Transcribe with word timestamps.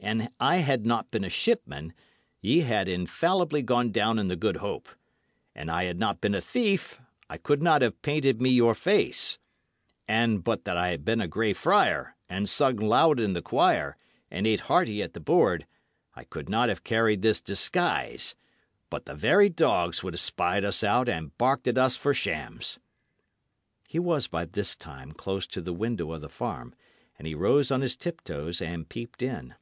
An 0.00 0.28
I 0.38 0.56
had 0.58 0.84
not 0.84 1.10
been 1.10 1.24
a 1.24 1.30
shipman, 1.30 1.94
ye 2.42 2.58
had 2.60 2.88
infallibly 2.90 3.62
gone 3.62 3.90
down 3.90 4.18
in 4.18 4.28
the 4.28 4.36
Good 4.36 4.56
Hope; 4.56 4.90
an 5.54 5.70
I 5.70 5.84
had 5.84 5.98
not 5.98 6.20
been 6.20 6.34
a 6.34 6.42
thief, 6.42 7.00
I 7.30 7.38
could 7.38 7.62
not 7.62 7.80
have 7.80 8.02
painted 8.02 8.38
me 8.38 8.50
your 8.50 8.74
face; 8.74 9.38
and 10.06 10.44
but 10.44 10.64
that 10.66 10.76
I 10.76 10.90
had 10.90 11.06
been 11.06 11.22
a 11.22 11.26
Grey 11.26 11.54
Friar, 11.54 12.16
and 12.28 12.50
sung 12.50 12.76
loud 12.76 13.18
in 13.18 13.32
the 13.32 13.40
choir, 13.40 13.96
and 14.30 14.46
ate 14.46 14.62
hearty 14.68 15.02
at 15.02 15.14
the 15.14 15.20
board, 15.20 15.64
I 16.14 16.24
could 16.24 16.50
not 16.50 16.68
have 16.68 16.84
carried 16.84 17.22
this 17.22 17.40
disguise, 17.40 18.34
but 18.90 19.06
the 19.06 19.14
very 19.14 19.48
dogs 19.48 20.02
would 20.02 20.12
have 20.12 20.20
spied 20.20 20.64
us 20.66 20.84
out 20.84 21.08
and 21.08 21.36
barked 21.38 21.66
at 21.66 21.78
us 21.78 21.96
for 21.96 22.12
shams." 22.12 22.78
He 23.88 23.98
was 23.98 24.28
by 24.28 24.44
this 24.44 24.76
time 24.76 25.12
close 25.12 25.46
to 25.46 25.62
the 25.62 25.72
window 25.72 26.12
of 26.12 26.20
the 26.20 26.28
farm, 26.28 26.74
and 27.16 27.26
he 27.26 27.34
rose 27.34 27.70
on 27.70 27.80
his 27.80 27.96
tip 27.96 28.22
toes 28.22 28.60
and 28.60 28.86
peeped 28.86 29.22
in. 29.22 29.54